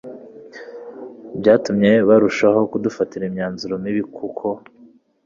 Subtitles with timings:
[1.39, 4.47] byatumye barushaho kudufatira imyanzuro mibi kuko